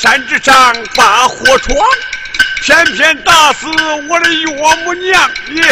[0.00, 1.76] 山之上把火闯，
[2.62, 3.66] 偏偏打死
[4.08, 4.46] 我的岳
[4.76, 5.62] 母娘也。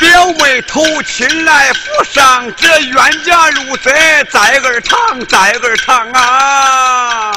[0.00, 1.80] 表妹投亲来府
[2.12, 7.29] 上，这冤家路窄在儿堂，在儿堂啊！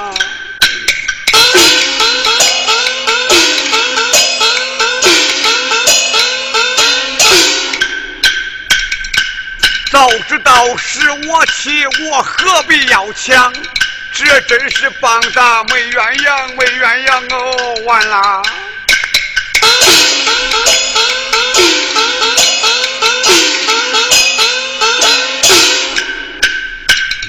[9.93, 13.53] 早知道是我妻，我何必要抢？
[14.11, 17.75] 这真是棒打没鸳鸯，没鸳鸯哦！
[17.85, 18.41] 完了。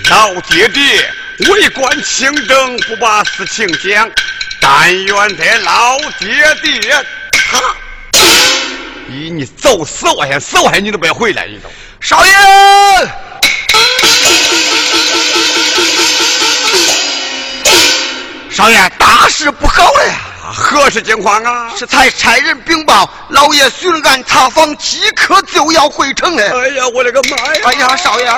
[0.09, 1.13] 老爹爹
[1.51, 4.11] 为官清正，不把事情讲。
[4.59, 7.61] 但愿得老爹爹他，
[9.11, 11.71] 咦，你走死我先，死我先，你都不要回来，你都。
[12.05, 12.33] 少爷，
[18.51, 20.13] 少爷，大事不好了呀！
[20.55, 21.73] 何事惊慌啊？
[21.75, 26.43] 是才差人禀报，老爷巡案查访，即刻就要回城了。
[26.61, 27.61] 哎呀，我的个妈呀！
[27.65, 28.31] 哎呀，少爷。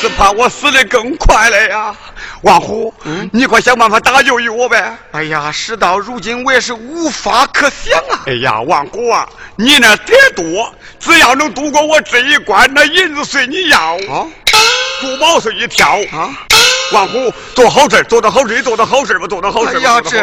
[0.00, 1.94] 只怕我死的更快了呀！
[2.42, 4.96] 王虎，嗯，你快想办法搭救于我呗！
[5.12, 8.22] 哎呀，事到如今，我也是无法可想啊！
[8.26, 14.26] 哎呀，王虎啊，你那点多，只要能度过我这一关，那银子随你要啊，
[15.00, 16.36] 珠宝随你挑啊！
[16.92, 19.76] 万虎，做好事，做的好事，做的好事吧，做的好事。
[19.76, 20.18] 哎呀，这这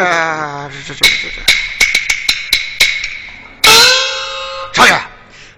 [0.94, 1.28] 这这这
[3.62, 3.72] 这，
[4.74, 5.00] 少爷，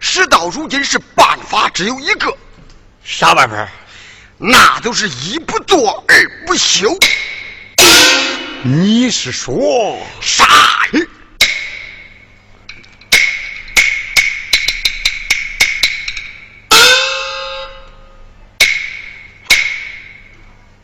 [0.01, 2.33] 事到如今是办法只有一个。
[3.05, 3.69] 啥办法？
[4.37, 6.97] 那就是一不做二不休。
[8.63, 10.47] 你是说啥？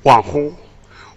[0.05, 0.55] 王虎，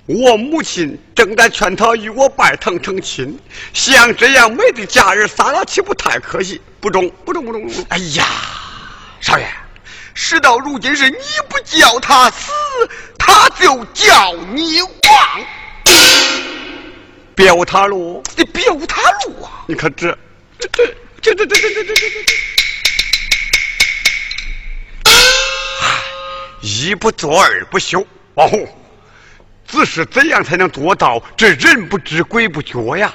[0.06, 3.38] 我母亲正在劝他与我拜堂成亲，
[3.74, 6.62] 像这样美的佳人撒了岂不太可惜？
[6.80, 7.70] 不中，不中，不中！
[7.90, 8.25] 哎呀，
[9.20, 9.46] 少爷。
[10.14, 11.18] 事到如今，是你
[11.50, 12.50] 不叫他死，
[13.20, 14.92] 他就叫你亡。
[17.36, 19.66] 别无他路，你别无他路啊！
[19.68, 20.18] 你看这，
[20.58, 22.34] 这这这这这这这这这这，
[26.62, 28.08] 一不做二不休。
[28.38, 28.70] 王虎，
[29.68, 33.12] 只是怎样才能做到这人不知鬼不觉呀？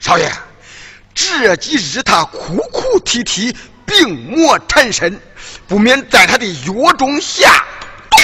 [0.00, 0.28] 少爷，
[1.14, 3.56] 这几日他哭哭啼啼，
[3.86, 5.20] 病魔缠身。
[5.68, 7.64] 不免在他的药中下
[8.10, 8.18] 毒，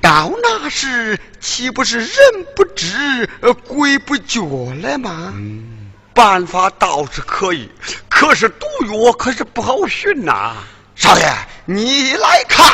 [0.00, 2.08] 到那时岂不是人
[2.56, 3.28] 不知
[3.66, 5.34] 鬼不觉了吗？
[5.36, 7.70] 嗯，办法倒是可以，
[8.08, 10.56] 可是毒药可是不好寻呐。
[10.94, 11.30] 少爷，
[11.66, 12.64] 你来看，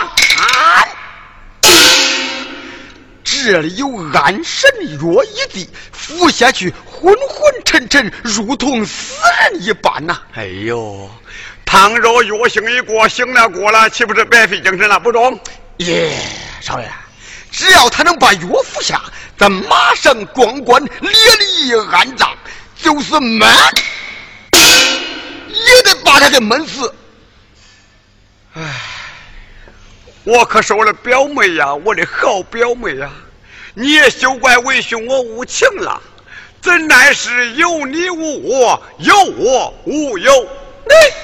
[3.44, 9.16] 这里有安神药一滴，服下去昏昏沉沉，如同死
[9.50, 10.22] 人一般呐。
[10.32, 11.10] 哎呦！
[11.66, 14.98] 倘若药性一过，醒了过了，岂不是白费精神了？
[14.98, 15.38] 不中？
[15.76, 16.18] 耶，
[16.62, 16.90] 少爷，
[17.50, 19.02] 只要他能把药服下，
[19.36, 22.34] 咱马上光棺烈离安葬，
[22.76, 23.46] 就是闷，
[24.52, 26.94] 也得把他给闷死。
[28.54, 28.62] 唉，
[30.24, 33.10] 我可是我的表妹呀，我的好表妹呀！
[33.74, 36.00] 你也休怪为兄我无情了，
[36.62, 41.23] 怎奈是有你无我，有我无有你。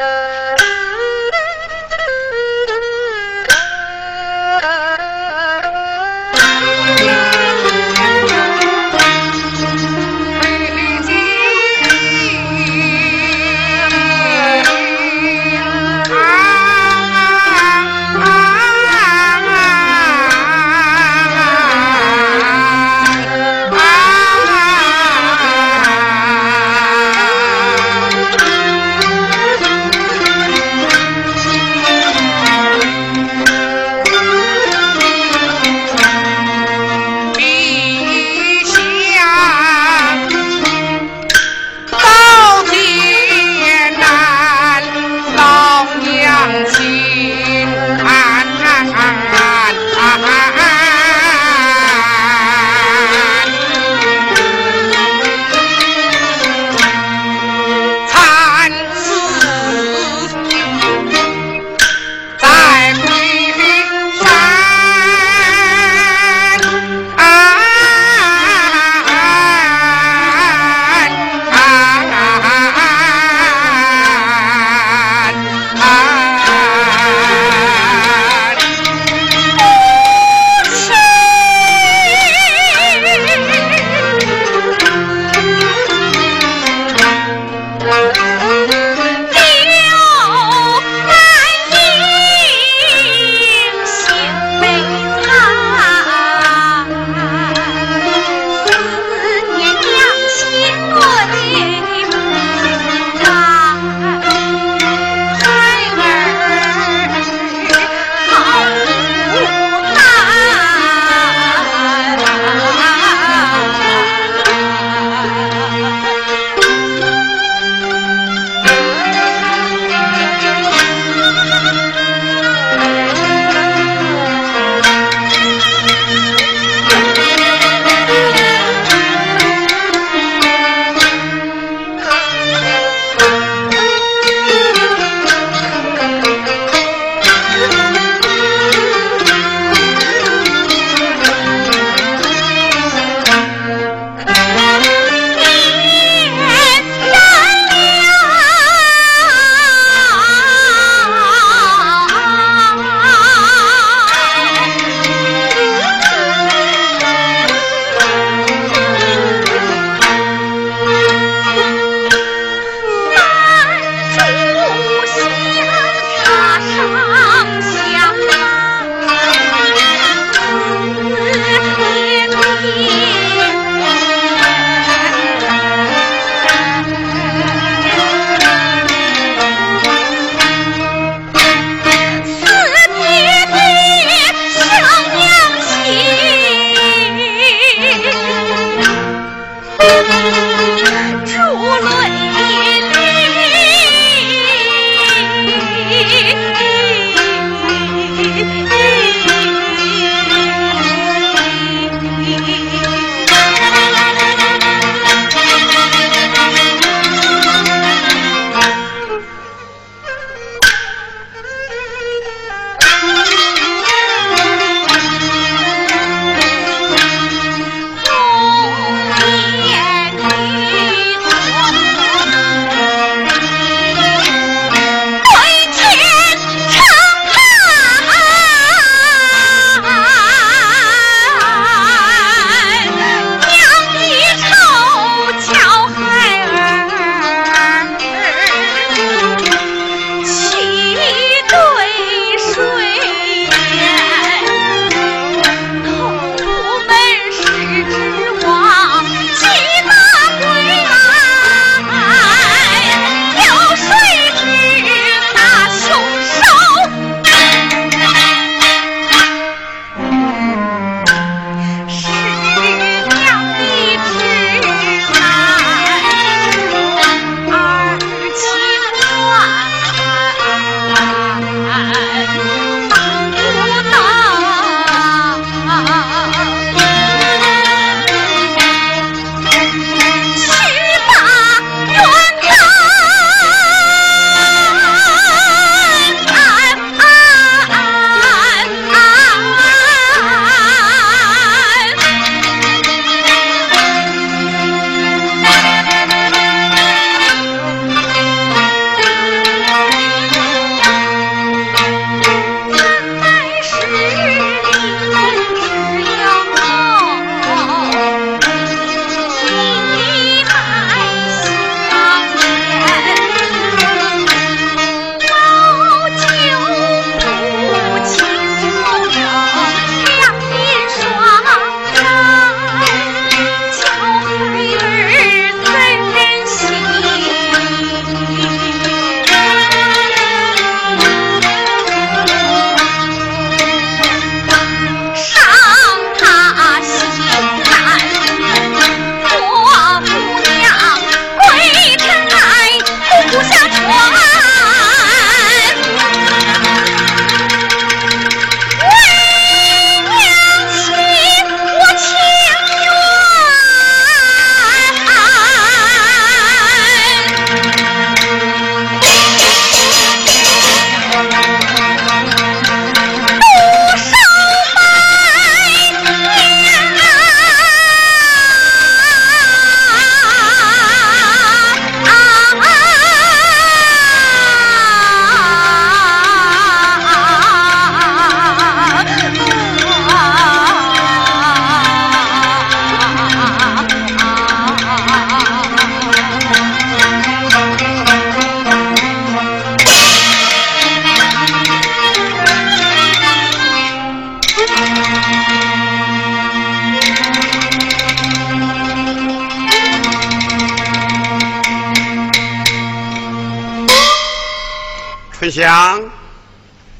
[405.51, 406.01] 香，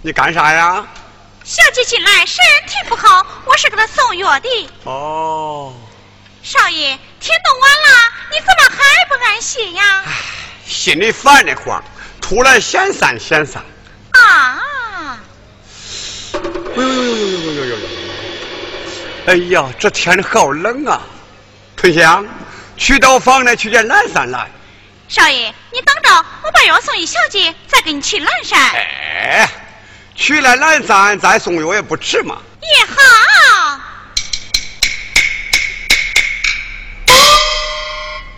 [0.01, 0.86] 你干啥呀？
[1.43, 4.70] 小姐近来身体不好，我是给她送药的。
[4.84, 5.74] 哦。
[6.43, 7.88] 少爷，天都晚了，
[8.31, 10.03] 你怎么还不安心呀？
[10.65, 11.84] 心里烦得慌，
[12.20, 13.63] 出来闲散闲散。
[14.12, 14.60] 啊！
[16.34, 16.39] 哎
[16.75, 17.77] 呦呦呦呦呦呦呦！
[19.27, 21.01] 哎呀，这天好冷啊！
[21.77, 22.25] 春香，
[22.77, 24.50] 去到房内去见蓝山来。
[25.12, 28.58] 少爷，你等着，我把药送一小姐，再给你去南山。
[28.72, 29.46] 哎，
[30.15, 32.41] 去了南山再送药也不迟嘛。
[32.62, 33.82] 也好。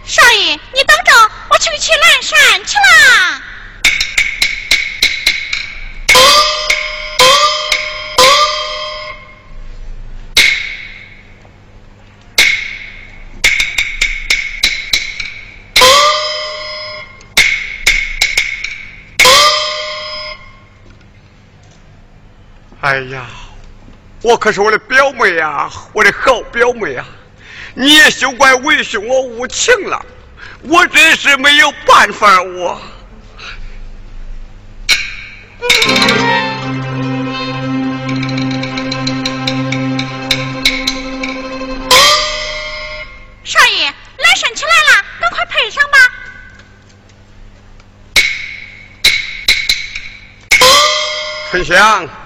[0.04, 3.40] 少爷，你等着，我去去南山去啦。
[22.84, 23.26] 哎呀，
[24.22, 27.06] 我可是我的表妹呀，我的好表妹啊！
[27.76, 30.06] 你也休怪为兄我无情了，
[30.64, 32.82] 我真是没有办法，我。
[43.46, 43.86] 少爷，
[44.18, 45.98] 来神起来了，赶快配上吧。
[51.50, 52.23] 春香。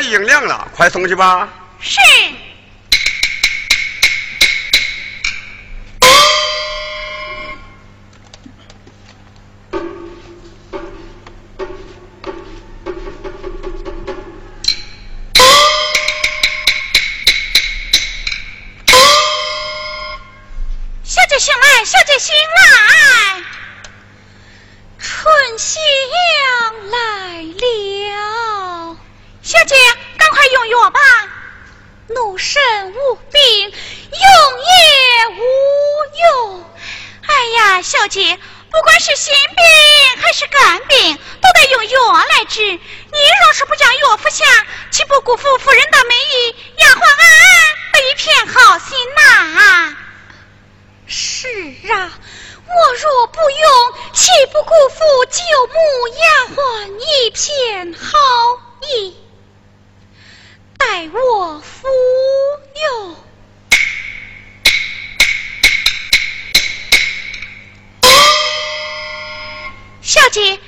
[0.00, 1.48] 已经凉了，快送去吧。
[60.98, 61.86] 待我夫
[62.74, 63.14] 哟。
[70.00, 70.58] 小姐，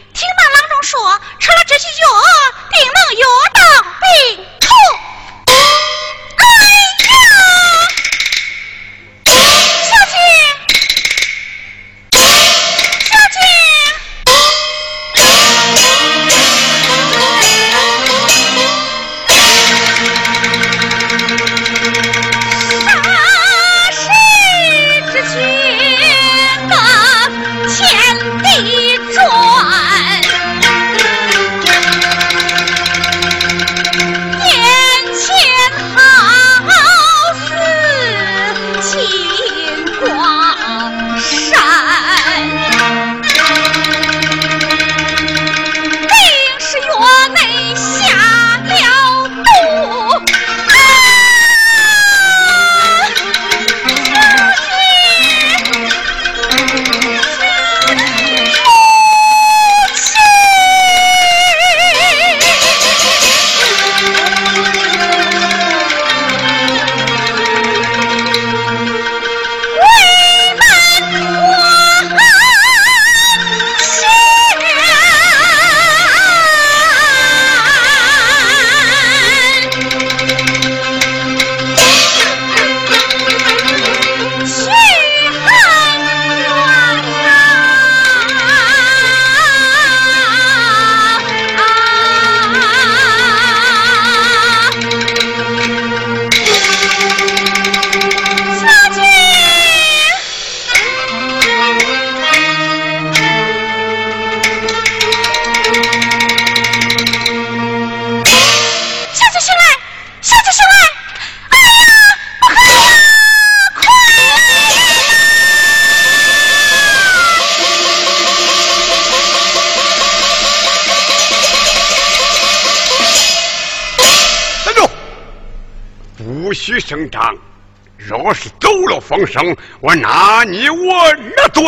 [129.41, 131.63] 声，我拿你我那罪。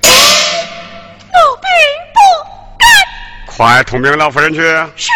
[0.00, 0.08] 奴
[1.60, 1.66] 婢
[2.14, 2.18] 不
[2.78, 2.88] 敢，
[3.46, 4.60] 快快通禀老夫人去。
[4.96, 5.10] 是。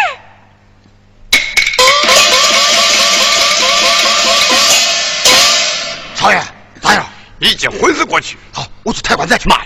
[6.15, 6.39] 少爷，
[6.79, 7.03] 咋样？
[7.39, 8.37] 已经昏死过去。
[8.53, 9.57] 好，我去太官再去骂。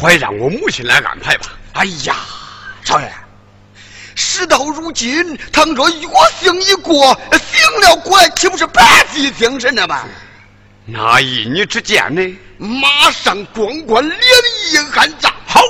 [0.00, 1.46] 还让我母亲来安排吧。
[1.74, 2.16] 哎呀，
[2.82, 3.08] 少爷，
[4.16, 6.10] 事到如今，倘若药
[6.40, 7.16] 性一过，
[7.72, 10.04] 醒了国，岂不是白费精神了吗？
[10.84, 12.38] 那依你之见呢？
[12.58, 14.20] 马上装官连
[14.72, 15.32] 夜安葬。
[15.46, 15.60] 好，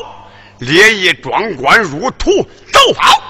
[0.59, 2.31] 连夜装官入土，
[2.73, 3.23] 走好。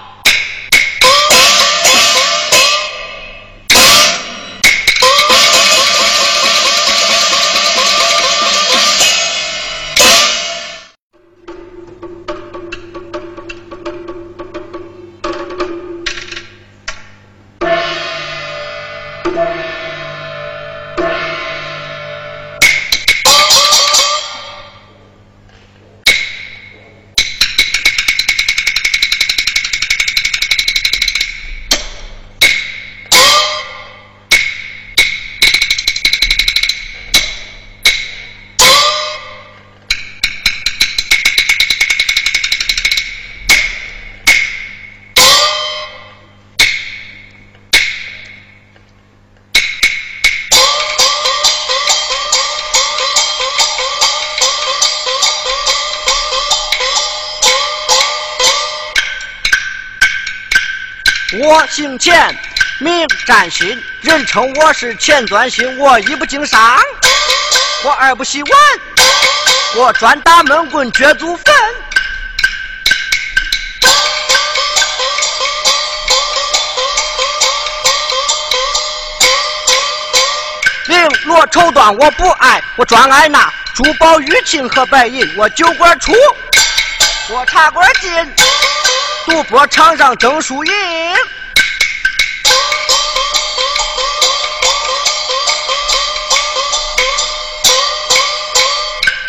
[61.35, 62.39] 我姓钱，
[62.79, 65.79] 名占新，人称我是钱端新。
[65.79, 66.79] 我一不经商，
[67.85, 68.53] 我二不洗碗，
[69.77, 71.45] 我专打闷棍掘祖坟。
[80.87, 85.27] 绫罗绸缎我不爱，我专爱那珠宝玉磬和白银。
[85.39, 86.13] 我酒馆出，
[87.31, 88.52] 我茶馆进。
[89.27, 90.73] 赌博场上争输赢，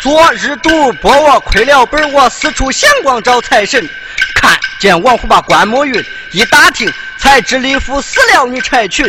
[0.02, 3.88] 昨日赌博我亏了本，我四处闲逛找财神，
[4.34, 9.06] 看见王虎把关木云，一打听才知李府死了女柴群，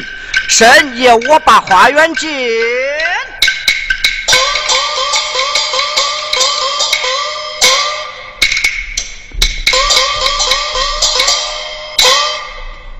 [0.47, 2.29] 深夜我把花园进。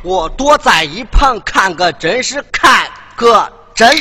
[0.06, 3.92] 我躲在一旁看个真是看个真。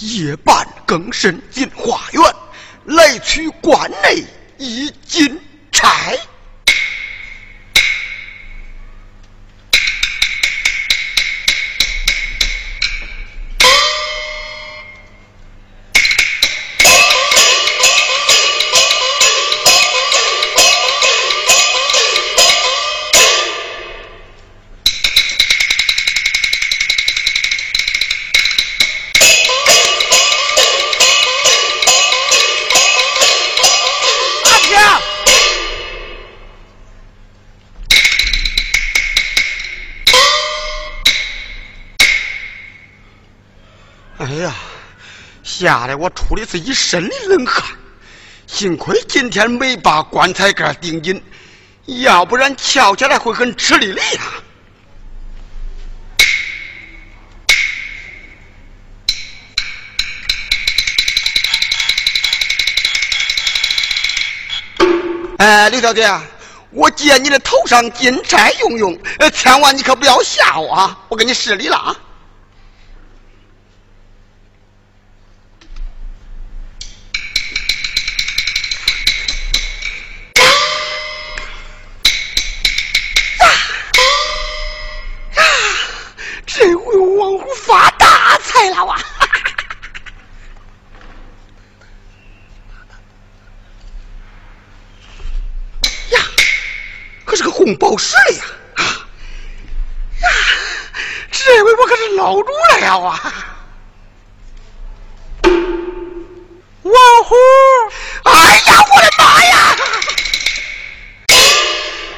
[0.00, 2.22] 夜半更深进花园，
[2.84, 4.22] 来取关内
[4.58, 5.40] 一金
[5.72, 6.14] 钗。
[45.78, 47.64] 吓得我出的是一身的冷汗，
[48.48, 51.22] 幸亏今天没把棺材盖顶紧，
[51.86, 54.20] 要不然跳起来会很吃力的呀。
[65.36, 66.12] 哎，刘小姐，
[66.70, 68.98] 我借你的头上金钗用用，
[69.32, 70.98] 千万你可不要吓我啊！
[71.08, 71.96] 我给你施礼了啊。
[97.68, 98.44] 红宝石了呀！
[98.76, 98.82] 啊
[100.22, 100.28] 呀，
[101.30, 102.96] 这回我可是捞住了呀！
[102.96, 103.20] 啊！
[106.82, 107.34] 王虎，
[108.24, 108.32] 哎
[108.66, 109.76] 呀，我的妈呀！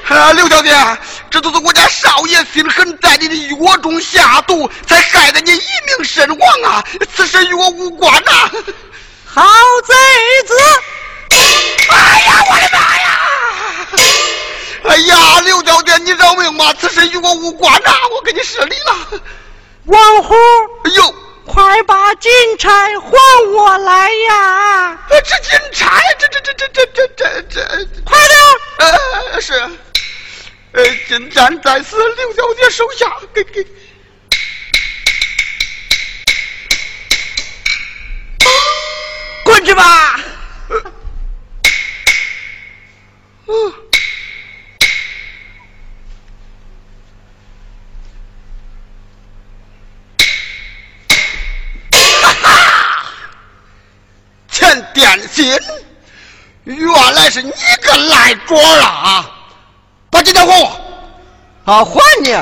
[0.06, 0.70] 啊，刘小姐，
[1.30, 6.84] 这都是我家少爷心狠，在你的药中下毒，才害得你一命身亡啊！
[7.12, 8.52] 此事与我无关呐！
[9.24, 9.42] 好
[9.84, 9.94] 贼
[10.46, 10.54] 子！
[11.88, 12.79] 哎呀，我的妈呀！
[14.90, 16.74] 哎呀，刘小姐，你饶命吧！
[16.74, 19.22] 此事与我无关呐，我给你失礼了。
[19.84, 20.34] 王虎，
[20.84, 21.14] 哎呦，
[21.46, 23.16] 快把金钗还
[23.54, 24.98] 我来呀！
[25.08, 28.36] 这金钗，这这这这这这这这，快点！
[29.32, 29.52] 呃，是，
[30.72, 33.64] 呃，金钗在此刘小姐手下，给给。
[39.44, 40.18] 滚去吧！
[43.46, 43.72] 嗯。
[52.22, 53.04] 哈哈，
[55.10, 55.60] 钱点心，
[56.64, 57.50] 原来是你
[57.82, 59.30] 个赖桌啊！
[60.10, 60.80] 把金钱还我！
[61.64, 62.36] 啊，还你！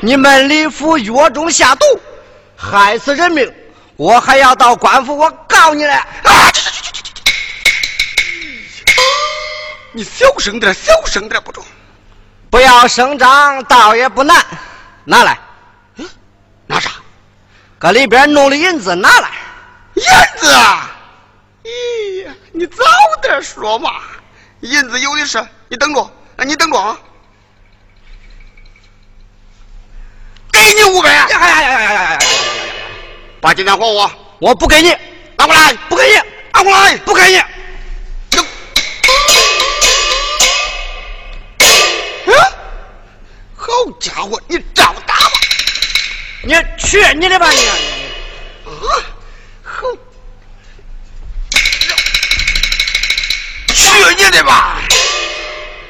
[0.00, 1.84] 你们李府药中下毒，
[2.56, 3.52] 害死人命。
[3.96, 5.92] 我还要到官府，我告你嘞！
[5.92, 6.52] 啊！
[9.92, 11.64] 你小声点，小声点不中。
[12.50, 14.44] 不要声张，倒也不难。
[15.04, 15.38] 拿来。
[15.96, 16.08] 嗯，
[16.66, 16.90] 拿啥？
[17.78, 19.30] 搁里边弄的银子拿来。
[19.94, 20.04] 银
[20.40, 20.90] 子啊？
[21.64, 22.84] 咦，你早
[23.22, 23.90] 点说嘛！
[24.60, 26.98] 银子有的是，你等着，那你等着啊！
[30.52, 31.10] 给你五百。
[31.10, 32.18] 呀呀呀呀呀呀呀！
[33.40, 34.10] 把金钱还我！
[34.40, 34.94] 我不给你，
[35.36, 35.72] 拿过来！
[35.88, 36.14] 不给你，
[36.52, 36.96] 拿过来！
[36.98, 37.42] 不给你！
[42.26, 42.34] 嗯，
[43.56, 43.66] 好
[44.00, 45.30] 家伙，你照打吧！
[46.42, 47.66] 你去你的吧你！
[48.66, 49.00] 啊，
[49.62, 49.86] 好，
[53.94, 54.76] 去你的吧！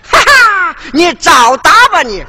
[0.09, 2.25] 哈哈，你找打吧你！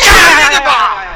[0.00, 1.07] 拿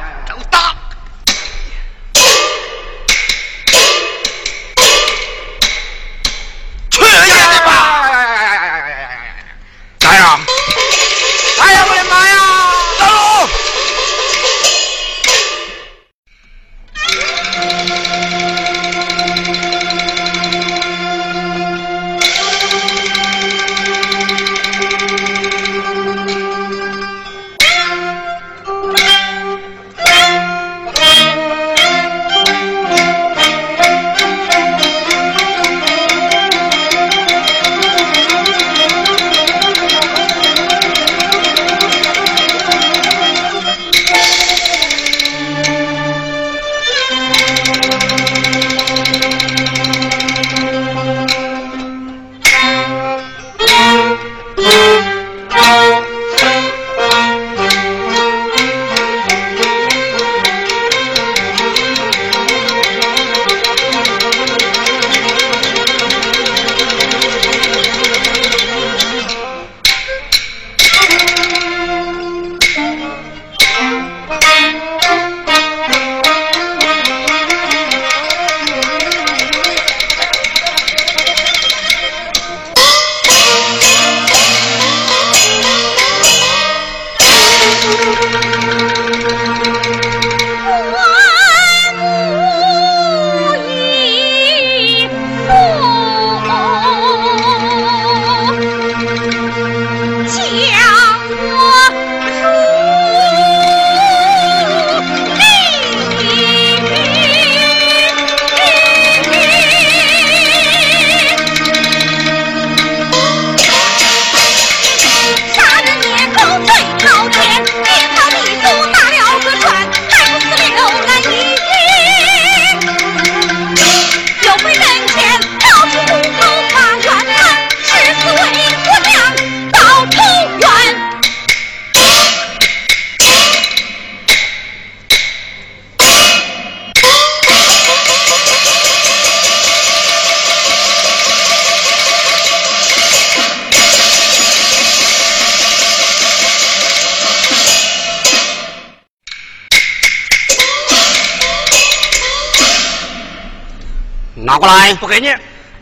[155.13, 155.29] 给你！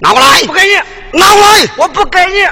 [0.01, 0.43] 拿过来！
[0.43, 0.75] 不给你！
[1.17, 1.69] 拿过来！
[1.77, 2.49] 我不给你！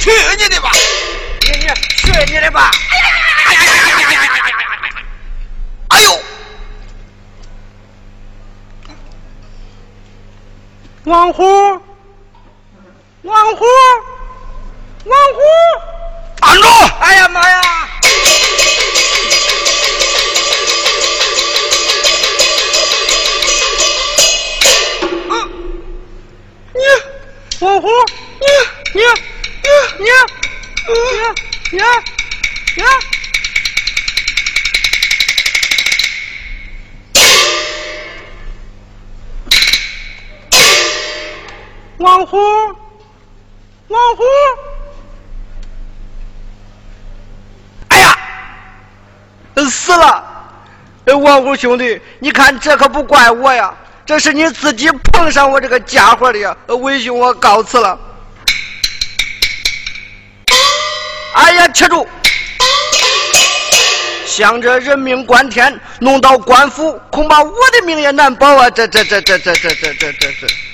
[0.00, 0.70] 去你的吧！
[1.40, 2.70] 你你去你的吧！
[2.70, 5.02] 哎呀呀呀呀呀呀呀呀呀呀！
[5.88, 6.22] 哎呦！
[11.06, 11.42] 王虎，
[13.22, 13.64] 王虎，
[51.58, 53.74] 兄弟，你看这可不怪我呀，
[54.06, 56.56] 这是你自己碰上我这个家伙的呀！
[56.68, 57.98] 为兄，我告辞了。
[61.34, 62.06] 哎呀，吃住！
[64.24, 68.70] 想着人命关天，弄到官府，恐怕我的命也难保啊！
[68.70, 70.67] 这这这这这这这这这这。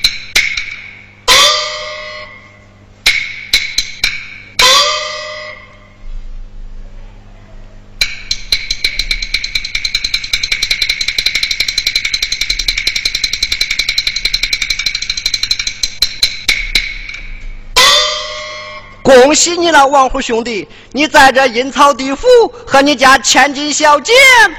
[19.34, 20.68] 恭喜你了，王虎兄弟！
[20.92, 22.28] 你在这阴曹地府
[22.64, 24.12] 和你家千金小姐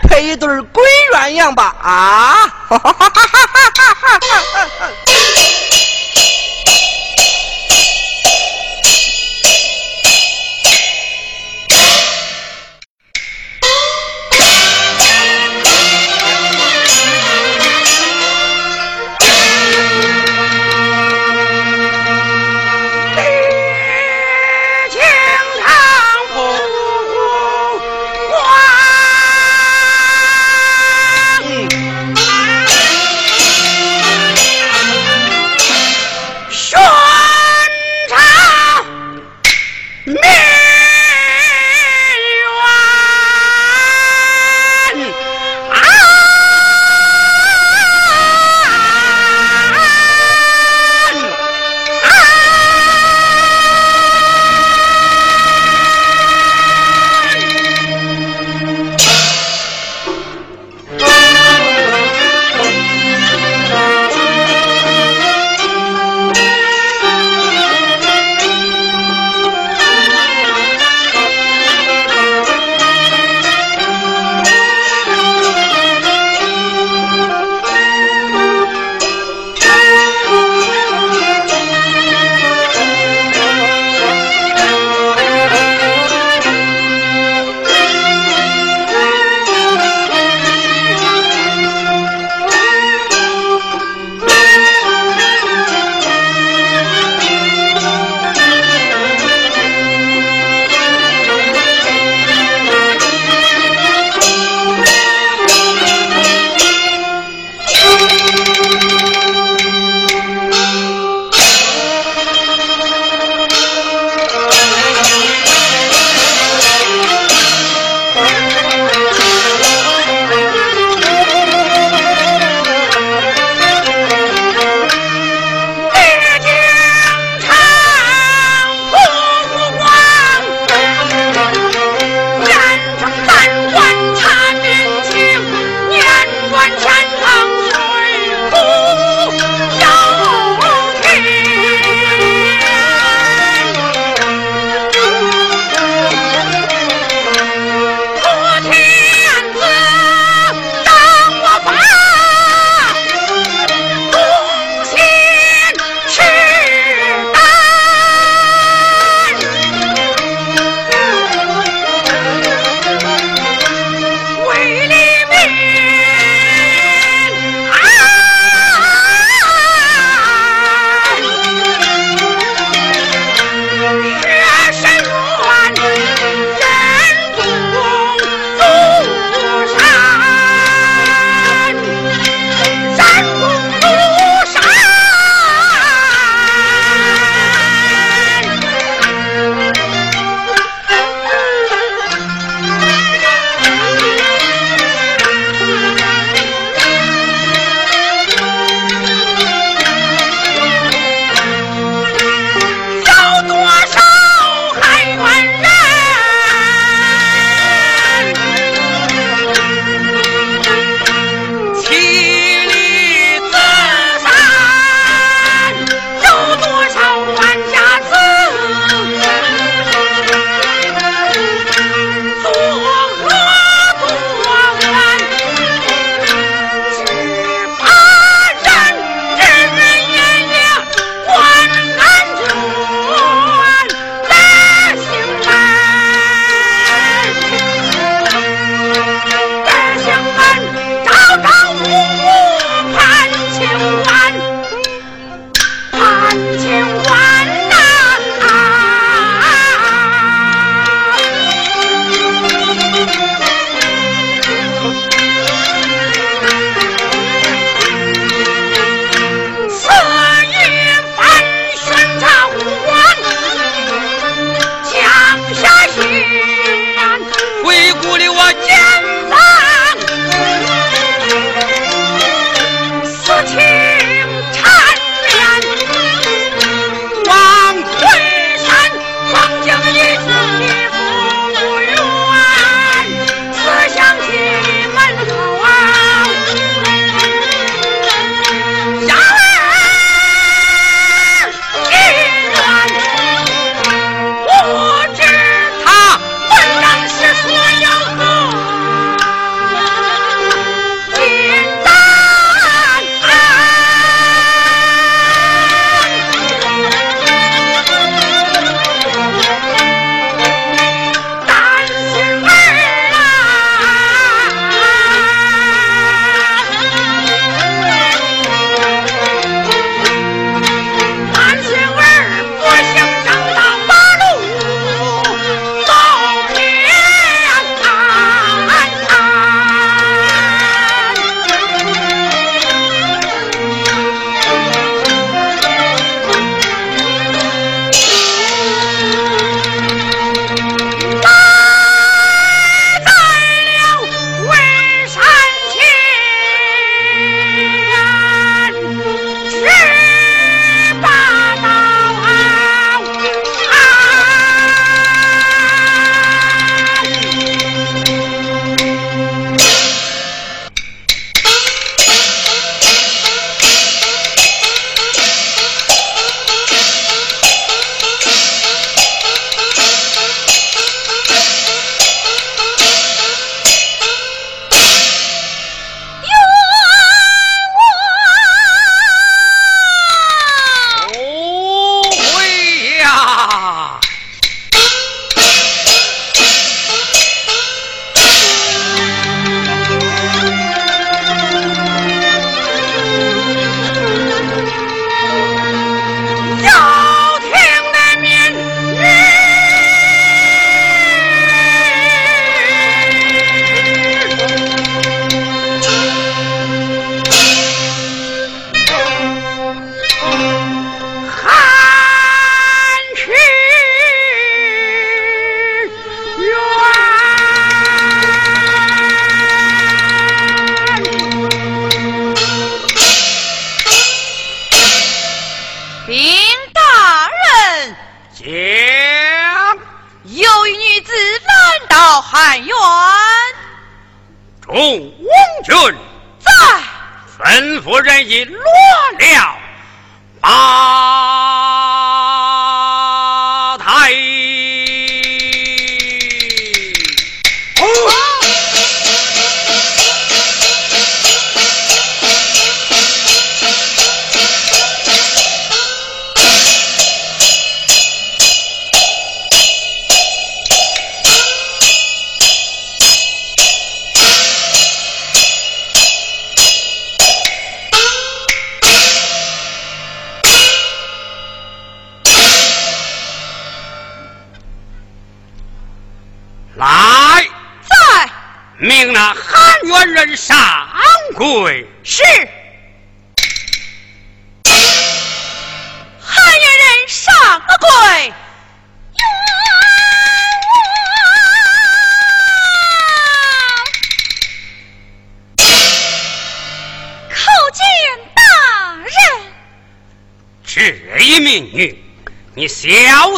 [0.03, 0.83] 配一对鬼
[1.13, 1.73] 鸳鸯吧！
[1.81, 2.45] 啊！
[2.67, 4.19] 哈哈哈哈哈哈！
[4.77, 4.91] 汉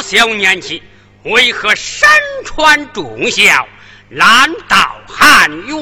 [0.10, 0.82] 小年纪，
[1.24, 2.08] 为何身
[2.46, 3.68] 穿重孝？
[4.08, 5.76] 难道汉冤？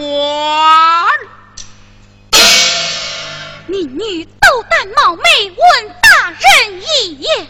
[3.67, 7.47] 你女斗胆冒昧问大人一言，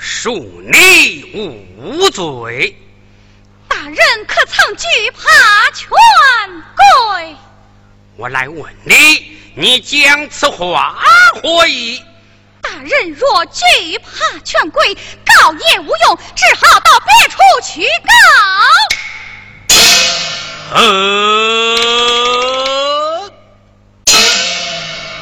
[0.00, 0.40] 恕
[0.72, 1.30] 你
[1.76, 2.74] 无罪。
[3.68, 3.96] 大人
[4.26, 5.90] 可曾惧怕权
[6.74, 7.36] 贵？
[8.16, 11.04] 我来问你，你将此话
[11.42, 12.02] 何意？
[12.62, 13.62] 大人若惧
[13.98, 14.96] 怕权贵，
[15.38, 18.10] 告也无用，只好到别处去告。
[20.74, 20.80] 呃，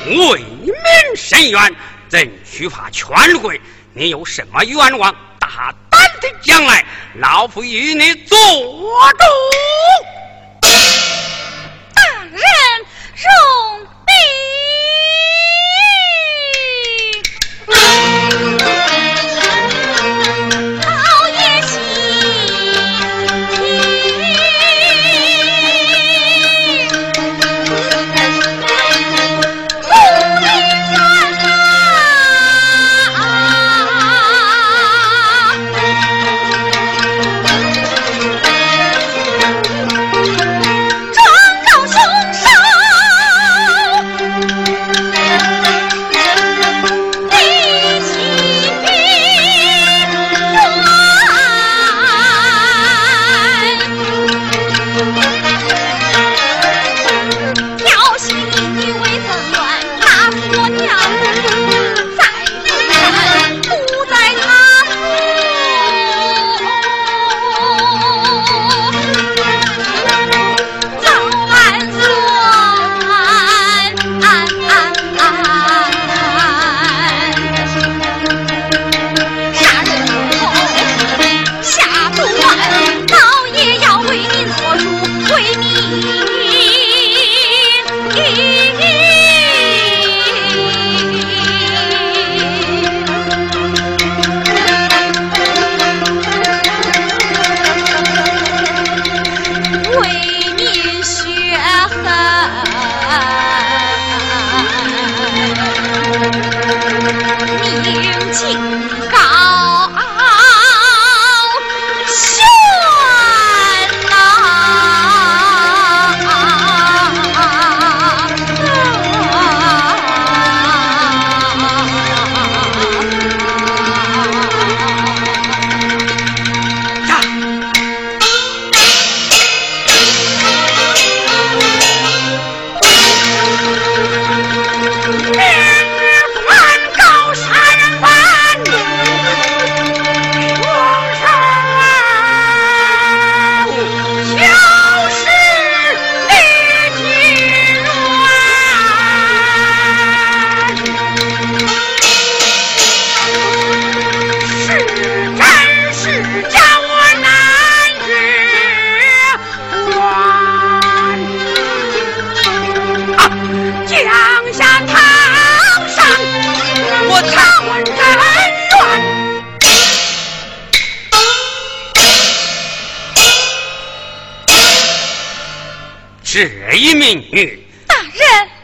[0.06, 0.74] 为民
[1.14, 1.76] 伸冤，
[2.08, 3.60] 怎惧怕权贵？
[3.92, 5.14] 你有什么冤枉？
[5.38, 6.84] 大胆的讲来，
[7.16, 9.24] 老夫与你做主。
[11.94, 12.40] 大人
[13.14, 13.75] 容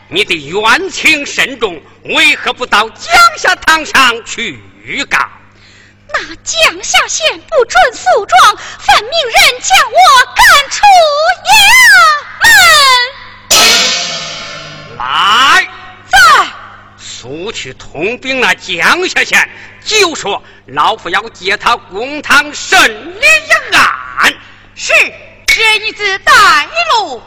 [0.09, 4.61] 你的冤情深重，为何不到江夏堂上去
[5.09, 5.19] 告？
[6.15, 9.97] 那江夏县不准诉状，分明人将我
[10.37, 10.85] 赶出
[11.49, 11.51] 衙
[12.43, 12.47] 门。
[14.99, 15.67] 来，
[16.11, 16.19] 在
[16.99, 19.49] 速去通禀那江夏县，
[19.83, 22.79] 就说老夫要接他公堂审
[23.19, 24.35] 理一案。
[24.75, 24.93] 是，
[25.47, 27.23] 这一子带路。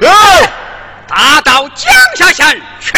[0.00, 0.50] 来，
[1.08, 2.92] 打到江夏县去。